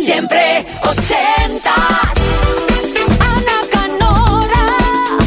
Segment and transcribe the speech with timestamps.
[0.00, 1.74] Siempre ochentas.
[3.20, 5.18] Ana Canora.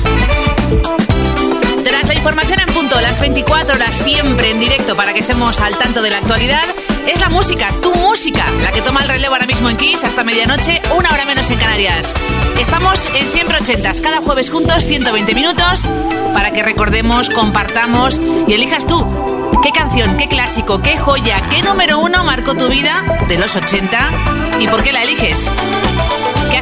[1.84, 5.78] Tras la información en punto, las 24 horas siempre en directo para que estemos al
[5.78, 6.64] tanto de la actualidad,
[7.06, 10.24] es la música, tu música, la que toma el relevo ahora mismo en Kiss hasta
[10.24, 12.12] medianoche, una hora menos en Canarias.
[12.60, 15.88] Estamos en siempre ochentas, cada jueves juntos, 120 minutos,
[16.34, 22.00] para que recordemos, compartamos y elijas tú ¿Qué canción, qué clásico, qué joya, qué número
[22.00, 25.50] uno marcó tu vida de los 80 y por qué la eliges?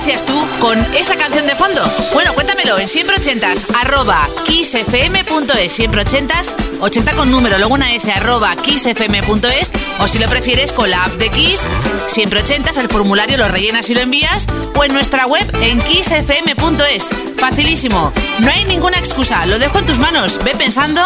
[0.03, 1.83] ¿Qué hacías tú con esa canción de fondo?
[2.15, 8.11] Bueno, cuéntamelo en siempre ochentas, arroba kissfm.es, siempre ochentas, 80 con número, luego una S,
[8.11, 11.67] arroba kissfm.es, o si lo prefieres con la app de Kiss,
[12.07, 17.09] siempre ochentas, el formulario lo rellenas y lo envías, o en nuestra web en kissfm.es.
[17.37, 21.03] Facilísimo, no hay ninguna excusa, lo dejo en tus manos, ve pensando,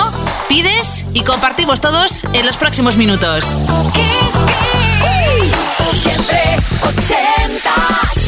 [0.48, 3.58] pides y compartimos todos en los próximos minutos.
[3.94, 4.36] Kiss,
[5.02, 6.02] Kiss.
[6.02, 6.40] Siempre
[6.82, 8.25] ochentas.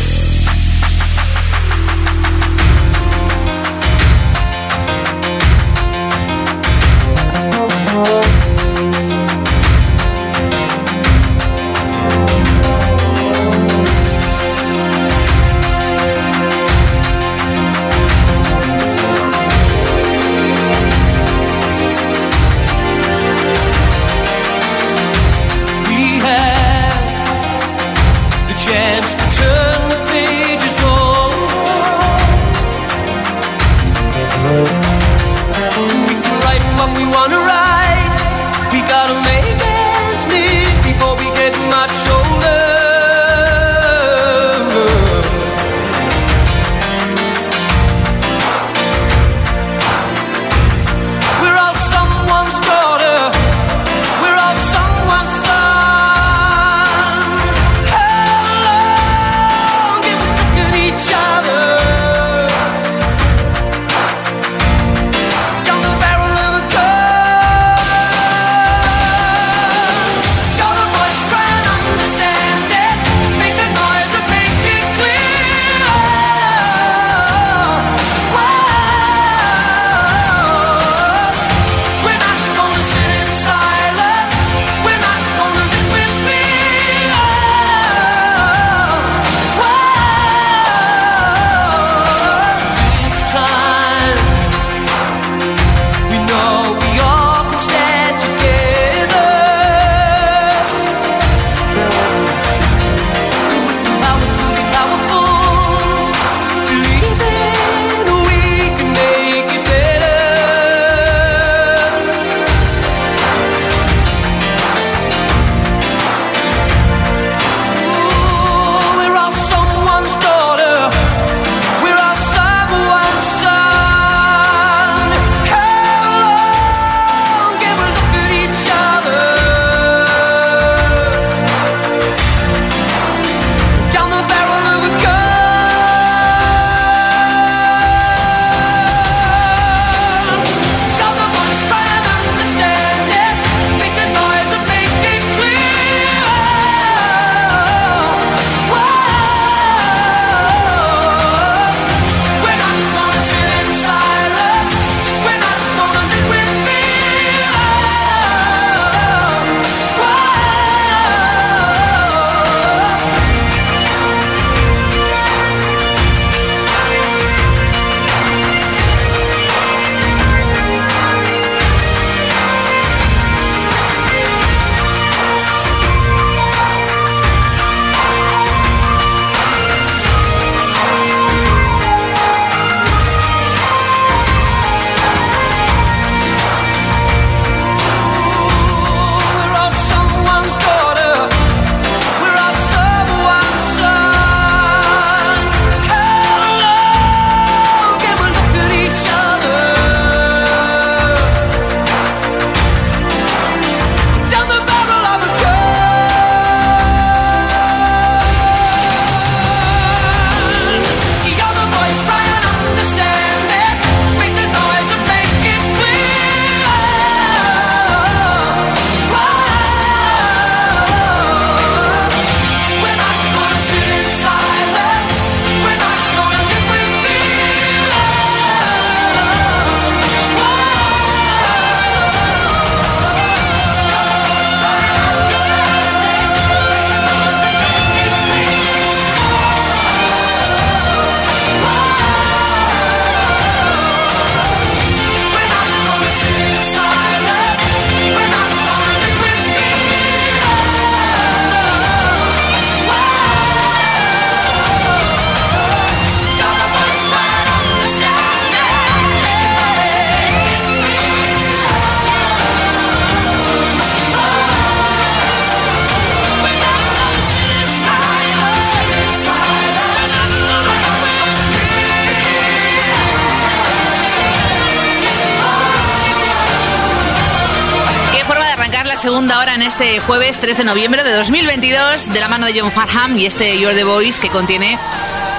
[279.08, 282.74] Segunda hora en este jueves 3 de noviembre de 2022 de la mano de John
[282.74, 284.78] Farham y este You're the Voice que contiene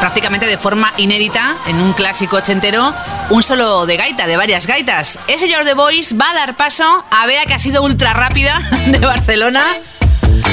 [0.00, 2.94] prácticamente de forma inédita en un clásico ochentero
[3.28, 5.18] un solo de gaita, de varias gaitas.
[5.28, 8.58] Ese You're the Voice va a dar paso a Bea que ha sido ultra rápida
[8.86, 9.62] de Barcelona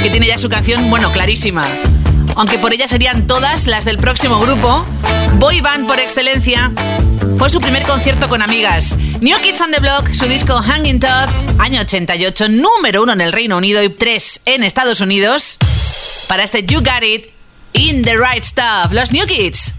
[0.04, 1.64] que tiene ya su canción, bueno, clarísima.
[2.36, 4.86] Aunque por ella serían todas las del próximo grupo,
[5.36, 6.70] Boy Band por excelencia,
[7.38, 8.98] fue su primer concierto con amigas.
[9.22, 11.30] New Kids on the Block, su disco Hanging Todd,
[11.60, 15.57] año 88, número uno en el Reino Unido y tres en Estados Unidos.
[16.27, 17.27] Para este You Got It,
[17.74, 19.74] In the Right Stuff, los New Kids.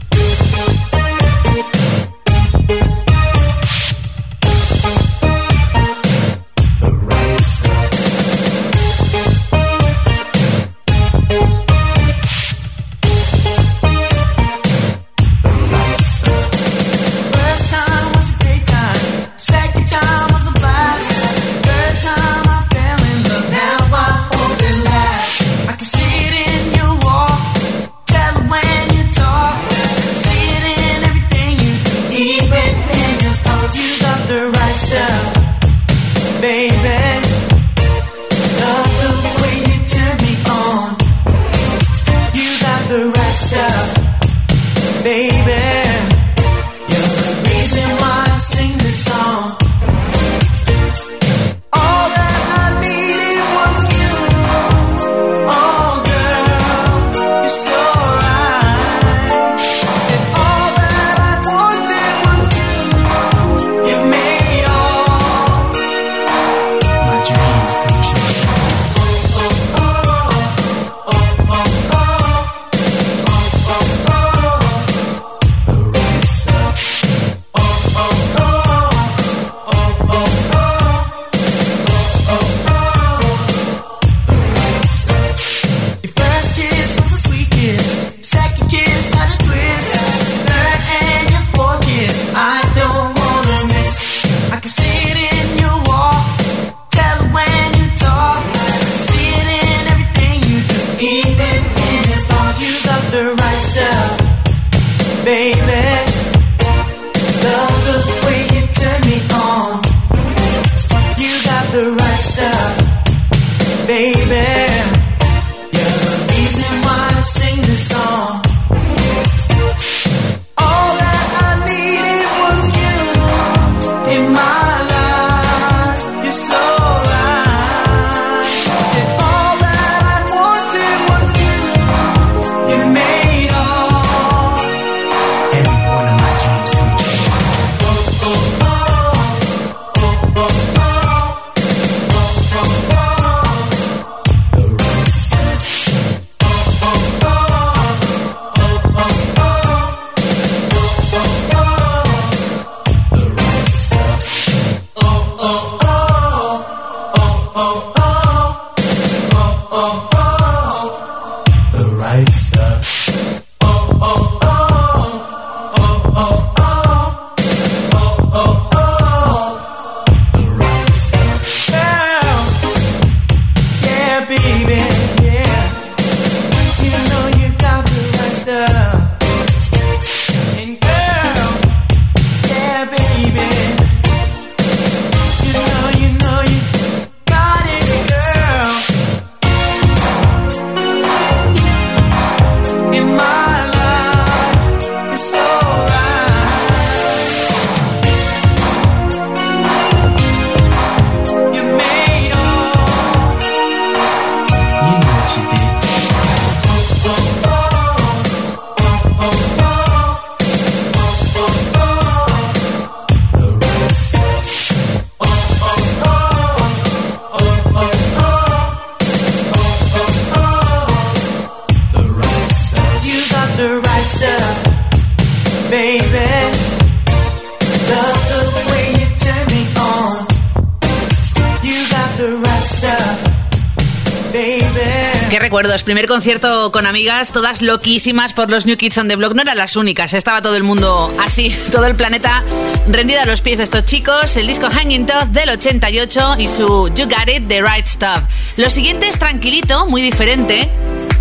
[235.87, 239.35] Primer concierto con amigas, todas loquísimas por los New Kids on the Block.
[239.35, 242.43] No eran las únicas, estaba todo el mundo así, todo el planeta
[242.91, 244.37] rendido a los pies de estos chicos.
[244.37, 248.23] El disco Hanging Tough del 88 y su You Got It, The Right Stuff.
[248.57, 250.69] Lo siguiente es tranquilito, muy diferente.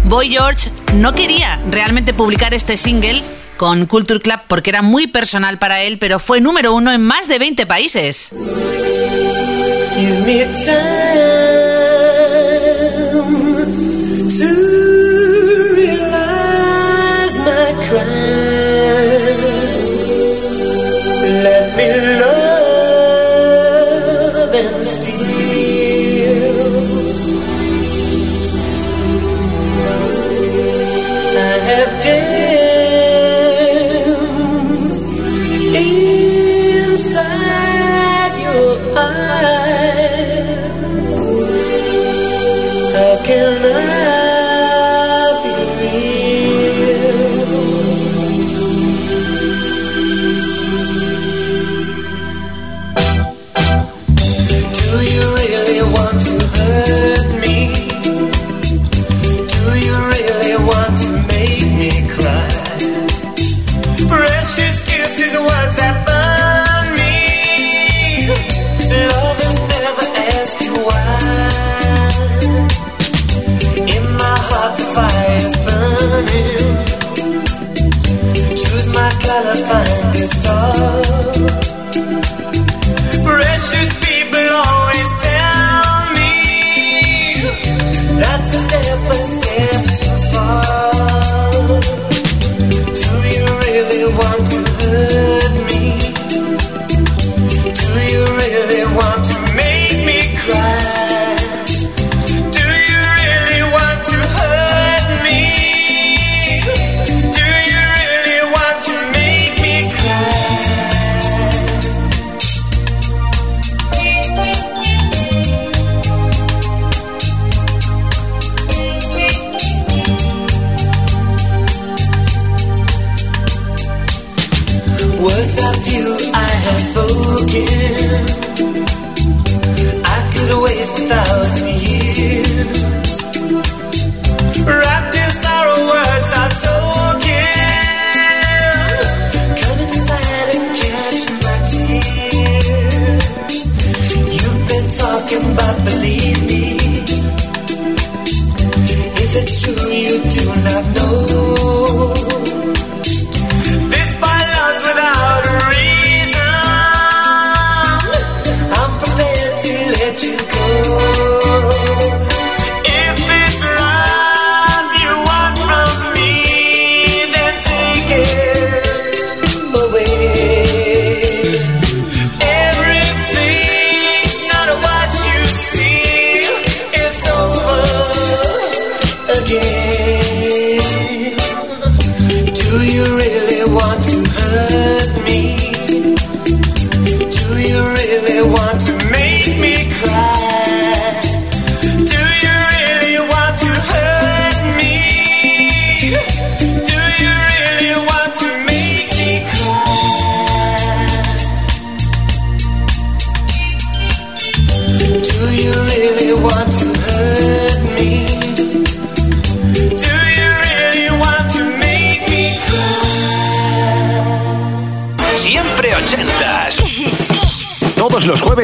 [0.06, 3.22] Boy George no quería realmente publicar este single
[3.58, 7.28] con Culture Club porque era muy personal para él, pero fue número uno en más
[7.28, 8.32] de 20 países.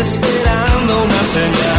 [0.00, 1.77] esperando una señal.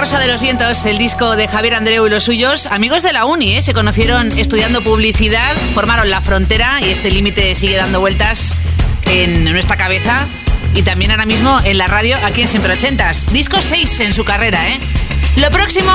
[0.00, 3.26] Rosa de los Vientos, el disco de Javier Andreu y los suyos, amigos de la
[3.26, 3.60] uni, ¿eh?
[3.60, 8.54] se conocieron estudiando publicidad, formaron la frontera y este límite sigue dando vueltas
[9.04, 10.26] en nuestra cabeza
[10.74, 13.30] y también ahora mismo en la radio aquí en Siempre Ochentas.
[13.30, 14.80] Disco 6 en su carrera, ¿eh?
[15.36, 15.92] Lo próximo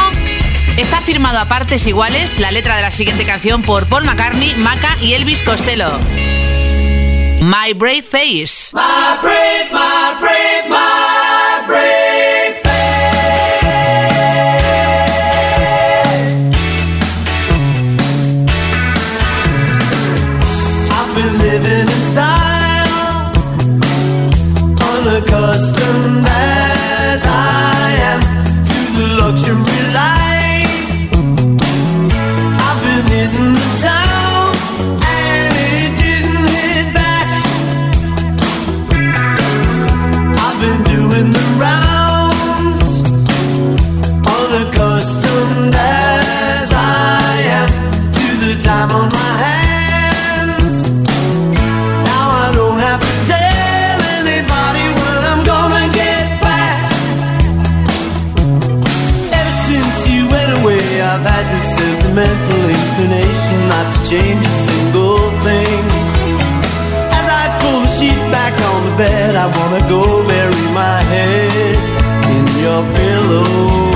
[0.78, 4.98] está firmado a partes iguales la letra de la siguiente canción por Paul McCartney, Maca
[5.02, 5.90] y Elvis Costello.
[7.42, 8.72] My Brave Face.
[69.58, 71.76] wanna go bury my head
[72.36, 73.95] in your pillow.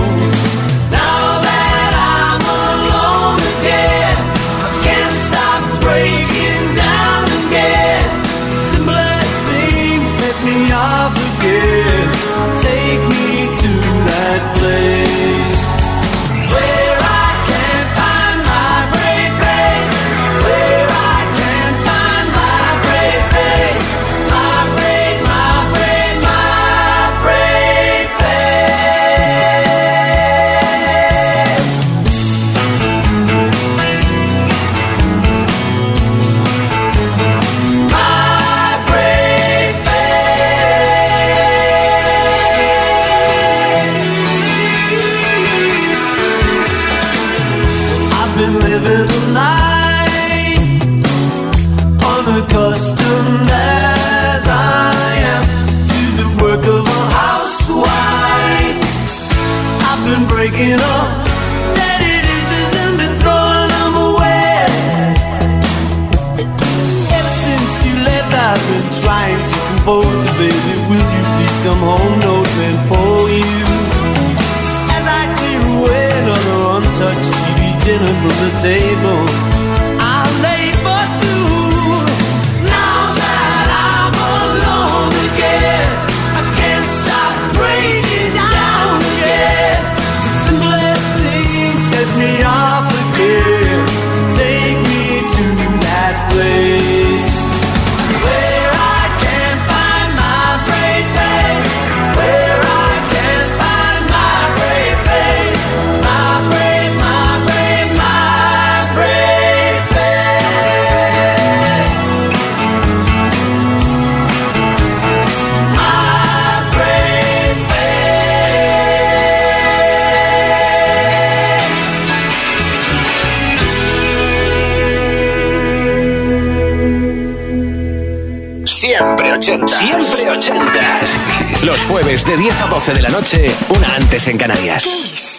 [131.66, 135.39] Los jueves de 10 a 12 de la noche, una antes en Canarias.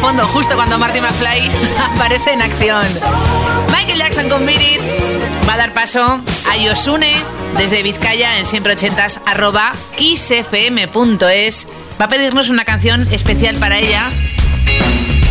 [0.00, 1.50] Fondo justo cuando Marty McFly
[1.94, 2.82] aparece en acción.
[3.72, 4.80] Michael Jackson con Beat It
[5.48, 7.16] va a dar paso a Yosune
[7.56, 11.68] desde Vizcaya en siempre 80s arroba kissfm.es.
[12.00, 14.10] Va a pedirnos una canción especial para ella.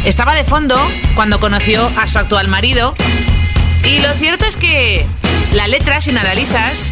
[0.06, 0.78] Estaba de fondo
[1.16, 2.96] cuando conoció a su actual marido.
[3.84, 5.06] Y lo cierto es que
[5.54, 6.92] la letra, si analizas,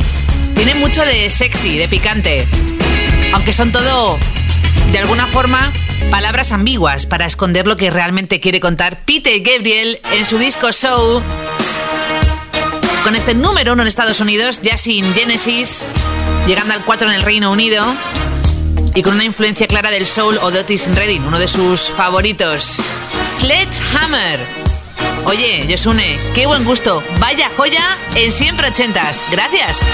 [0.56, 2.48] tiene mucho de sexy, de picante.
[3.34, 4.18] Aunque son todo,
[4.92, 5.74] de alguna forma,
[6.16, 11.22] palabras ambiguas para esconder lo que realmente quiere contar Peter Gabriel en su disco Show.
[13.04, 15.86] Con este número uno en Estados Unidos, ya sin Genesis,
[16.48, 17.84] llegando al 4 en el Reino Unido
[18.96, 22.82] y con una influencia clara del soul o de Otis Redding, uno de sus favoritos.
[23.26, 24.40] Sledgehammer.
[25.26, 27.04] Oye, Yosune, qué buen gusto.
[27.20, 29.22] Vaya joya en siempre ochentas.
[29.32, 29.86] Gracias.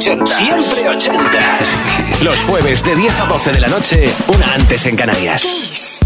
[0.00, 0.24] 80.
[0.24, 1.28] Siempre 80.
[2.24, 5.99] Los jueves de 10 a 12 de la noche, una antes en Canarias.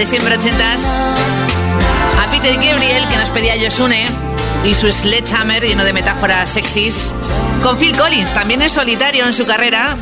[0.00, 4.06] de siempre ochentas a Peter Gabriel que nos pedía Yosune
[4.64, 7.14] y su sledgehammer lleno de metáforas sexys
[7.62, 9.98] con Phil Collins también en solitario en su carrera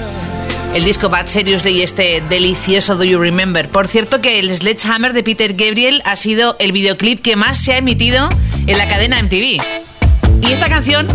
[0.72, 3.68] el disco Bad Seriously y este delicioso Do You Remember.
[3.68, 7.72] Por cierto que el Sledgehammer de Peter Gabriel ha sido el videoclip que más se
[7.72, 8.28] ha emitido
[8.68, 9.60] en la cadena MTV.
[10.42, 11.08] Y esta canción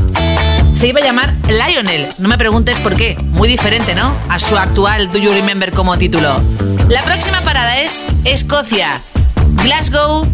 [0.83, 2.13] se iba a llamar Lionel.
[2.17, 4.13] No me preguntes por qué, muy diferente, ¿no?
[4.27, 6.41] A su actual Do You Remember como título.
[6.89, 9.01] La próxima parada es Escocia,
[9.63, 10.27] Glasgow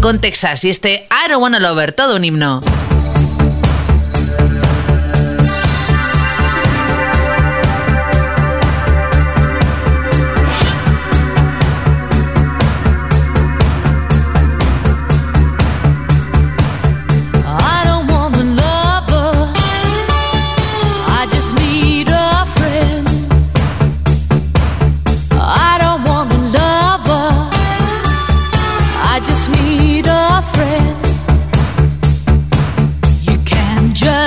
[0.00, 2.62] con Texas y este I Don't Wanna Lover, todo un himno.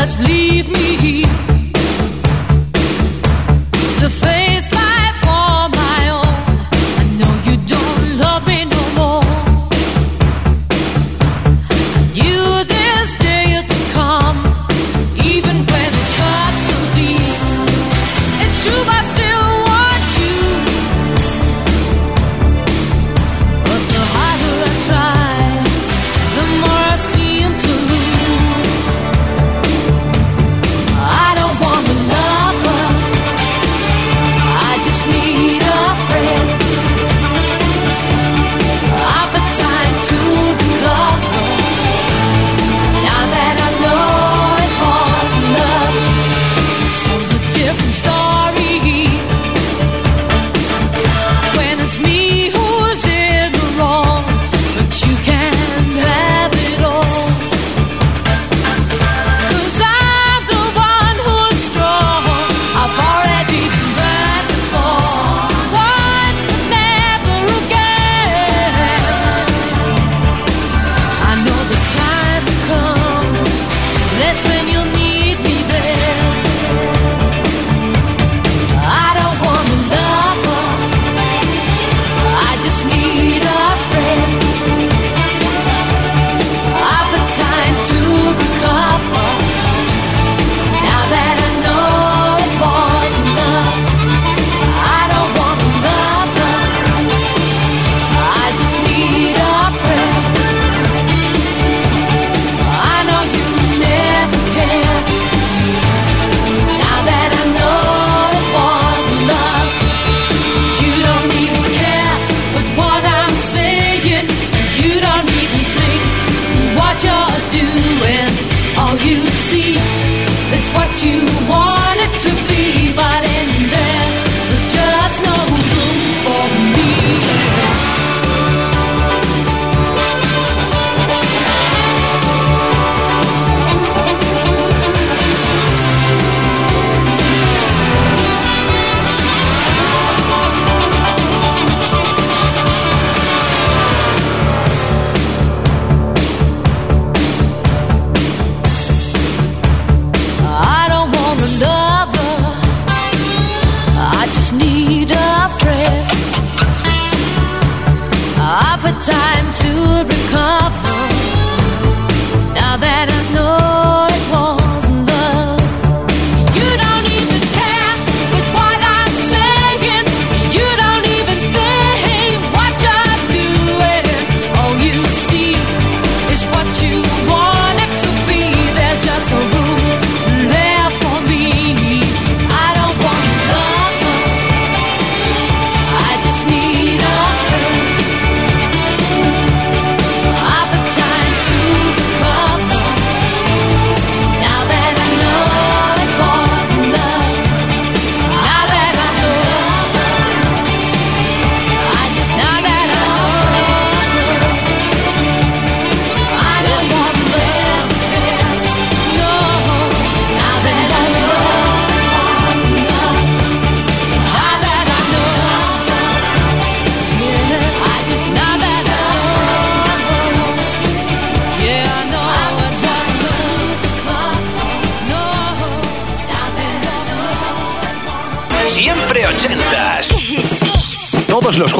[0.08, 1.57] just leave me here.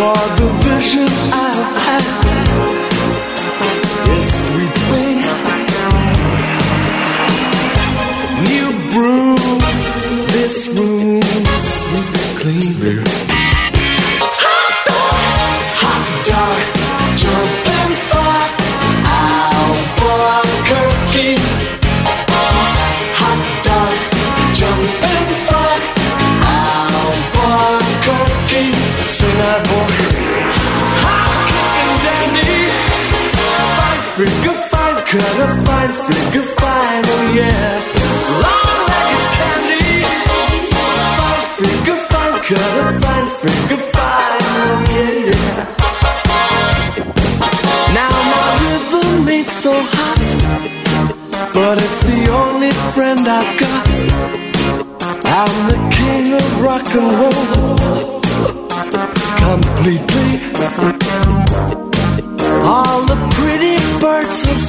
[0.00, 0.59] foda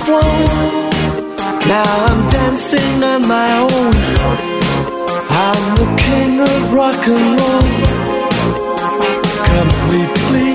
[0.05, 0.89] flown.
[1.67, 3.93] Now I'm dancing on my own.
[5.45, 7.67] I'm the king of rock and roll.
[9.53, 10.49] Completely.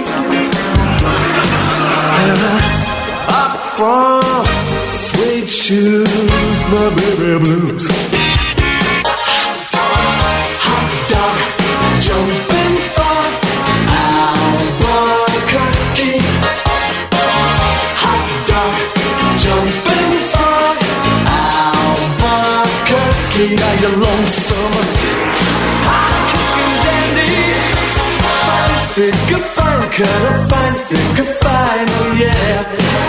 [2.25, 2.67] And I'm
[3.43, 4.45] up from
[4.93, 8.16] sweet shoes, my baby blues.
[29.97, 33.06] couldn't find, you could find, oh yeah.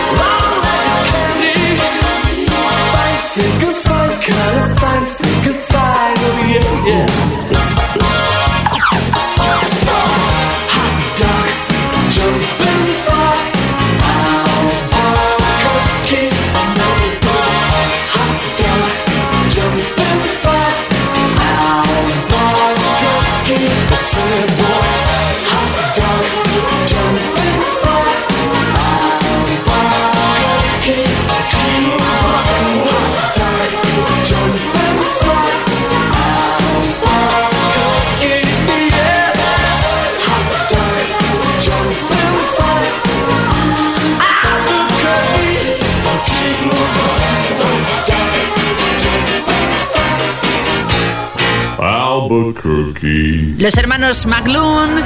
[53.68, 55.04] Los hermanos McLoon.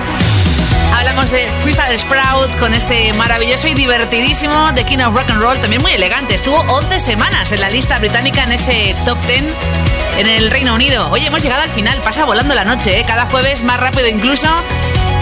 [0.96, 5.58] Hablamos de Freefall Sprout con este maravilloso y divertidísimo The King of Rock and Roll,
[5.58, 6.36] también muy elegante.
[6.36, 9.46] Estuvo 11 semanas en la lista británica en ese top 10
[10.20, 11.10] en el Reino Unido.
[11.10, 13.04] Hoy hemos llegado al final, pasa volando la noche, ¿eh?
[13.04, 14.48] cada jueves más rápido incluso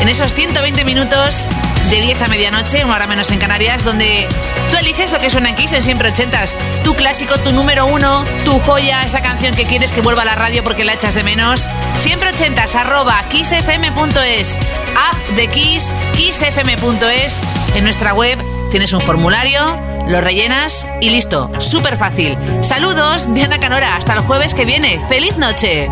[0.02, 1.48] en esos 120 minutos
[1.89, 4.27] de 10 a medianoche, una hora menos en Canarias, donde
[4.71, 6.55] tú eliges lo que suena en Kiss en siempre ochentas.
[6.84, 10.36] Tu clásico, tu número uno, tu joya, esa canción que quieres que vuelva a la
[10.36, 11.69] radio porque la echas de menos.
[11.97, 17.41] Siempre ochentas, arroba kissfm.es, app de Kiss, kissfm.es.
[17.75, 19.77] En nuestra web tienes un formulario,
[20.07, 21.51] lo rellenas y listo.
[21.59, 22.38] Súper fácil.
[22.61, 23.95] Saludos, Diana Canora.
[23.95, 24.99] Hasta el jueves que viene.
[25.07, 25.89] ¡Feliz noche!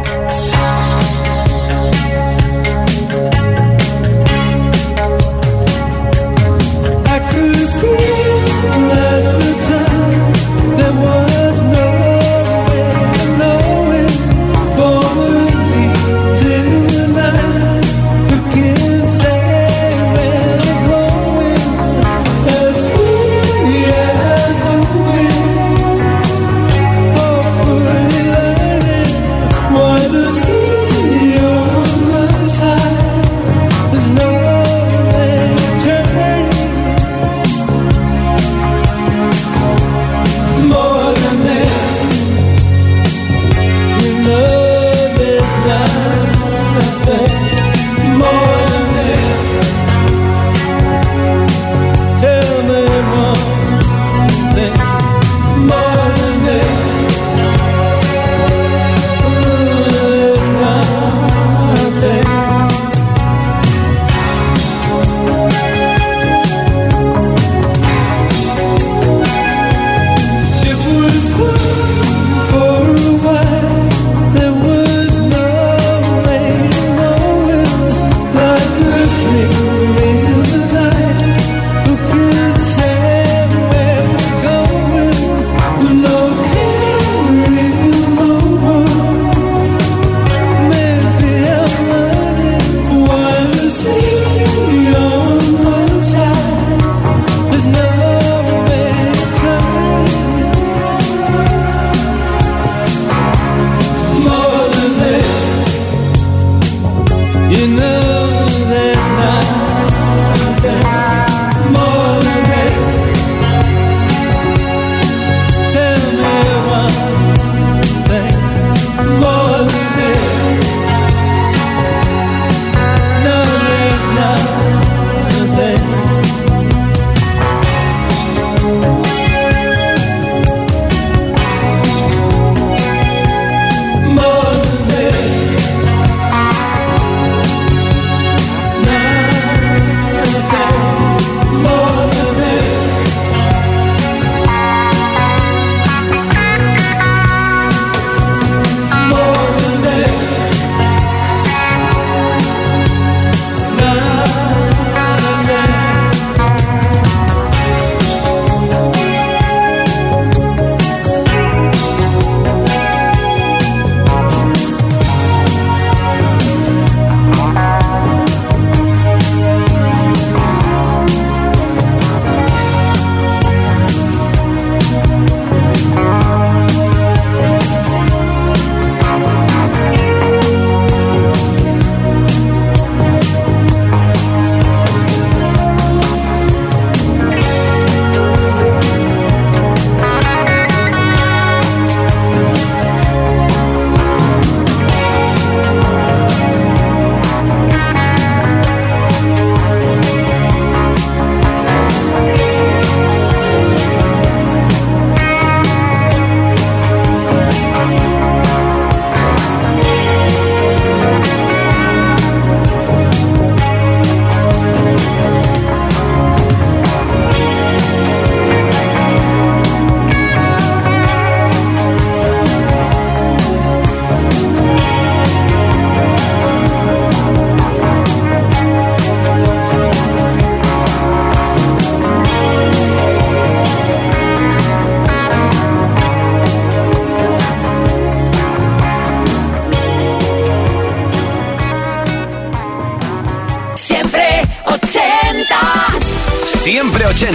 [10.98, 11.26] one.